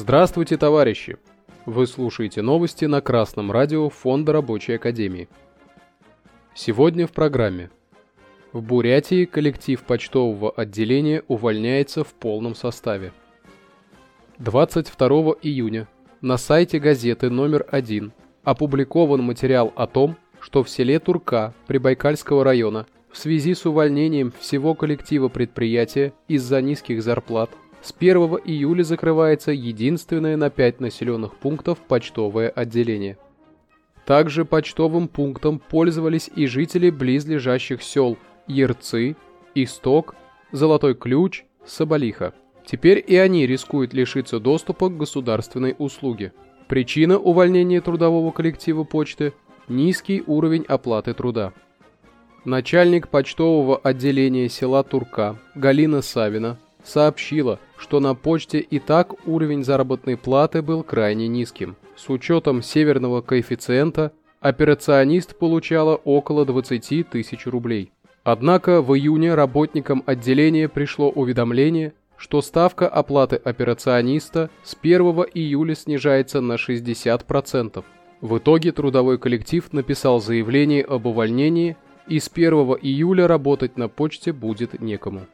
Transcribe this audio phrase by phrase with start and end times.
[0.00, 1.16] Здравствуйте, товарищи!
[1.66, 5.28] Вы слушаете новости на Красном радио Фонда Рабочей Академии.
[6.54, 7.68] Сегодня в программе.
[8.52, 13.12] В Бурятии коллектив почтового отделения увольняется в полном составе.
[14.38, 15.08] 22
[15.42, 15.88] июня
[16.20, 18.12] на сайте газеты номер 1
[18.44, 24.76] опубликован материал о том, что в селе Турка Прибайкальского района в связи с увольнением всего
[24.76, 27.50] коллектива предприятия из-за низких зарплат
[27.88, 33.16] с 1 июля закрывается единственное на 5 населенных пунктов почтовое отделение.
[34.04, 39.16] Также почтовым пунктом пользовались и жители близлежащих сел Ерцы,
[39.54, 40.16] Исток,
[40.52, 42.34] Золотой Ключ, Соболиха.
[42.66, 46.34] Теперь и они рискуют лишиться доступа к государственной услуге.
[46.68, 49.32] Причина увольнения трудового коллектива почты–
[49.68, 51.54] низкий уровень оплаты труда.
[52.44, 60.16] Начальник почтового отделения села Турка Галина Савина сообщила, что на почте и так уровень заработной
[60.16, 61.76] платы был крайне низким.
[61.96, 67.92] С учетом северного коэффициента операционист получала около 20 тысяч рублей.
[68.24, 75.00] Однако в июне работникам отделения пришло уведомление, что ставка оплаты операциониста с 1
[75.34, 77.84] июля снижается на 60%.
[78.20, 81.76] В итоге трудовой коллектив написал заявление об увольнении
[82.08, 85.26] и с 1 июля работать на почте будет некому.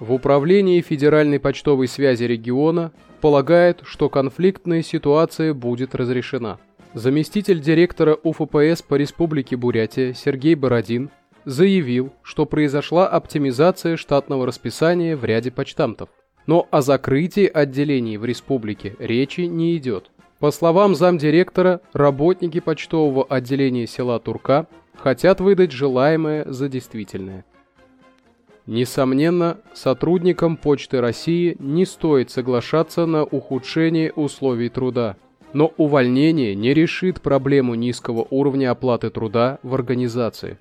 [0.00, 6.58] В управлении Федеральной почтовой связи региона полагают, что конфликтная ситуация будет разрешена.
[6.94, 11.10] Заместитель директора УФПС по Республике Бурятия Сергей Бородин
[11.44, 16.08] заявил, что произошла оптимизация штатного расписания в ряде почтамтов.
[16.46, 20.10] Но о закрытии отделений в республике речи не идет.
[20.38, 27.44] По словам замдиректора, работники почтового отделения села Турка хотят выдать желаемое за действительное.
[28.68, 35.16] Несомненно, сотрудникам Почты России не стоит соглашаться на ухудшение условий труда.
[35.54, 40.58] Но увольнение не решит проблему низкого уровня оплаты труда в организации.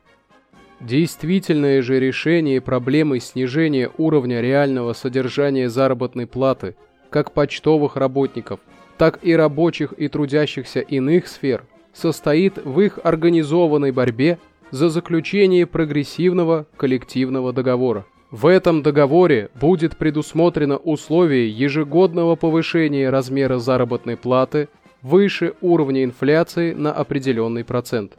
[0.79, 6.77] Действительное же решение проблемы снижения уровня реального содержания заработной платы
[7.09, 8.61] как почтовых работников,
[8.97, 14.39] так и рабочих и трудящихся иных сфер состоит в их организованной борьбе
[14.72, 18.05] за заключение прогрессивного коллективного договора.
[18.31, 24.67] В этом договоре будет предусмотрено условие ежегодного повышения размера заработной платы
[25.01, 28.17] выше уровня инфляции на определенный процент.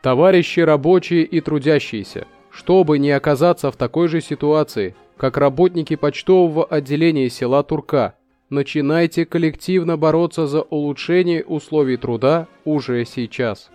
[0.00, 7.28] Товарищи рабочие и трудящиеся, чтобы не оказаться в такой же ситуации, как работники почтового отделения
[7.28, 8.14] села Турка,
[8.48, 13.70] начинайте коллективно бороться за улучшение условий труда уже сейчас.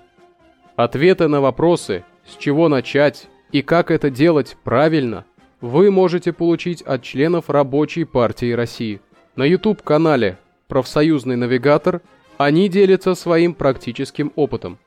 [0.76, 5.26] Ответы на вопросы, с чего начать и как это делать правильно,
[5.62, 9.00] вы можете получить от членов Рабочей партии России.
[9.36, 12.02] На YouTube-канале «Профсоюзный навигатор»
[12.38, 14.80] они делятся своим практическим опытом.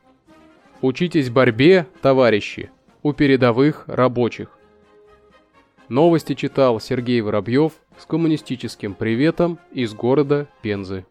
[0.83, 2.71] Учитесь борьбе, товарищи,
[3.05, 4.49] у передовых рабочих.
[5.89, 11.07] Новости читал Сергей Воробьев с коммунистическим приветом из города Пензы.